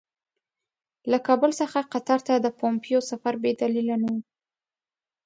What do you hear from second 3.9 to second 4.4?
نه وو.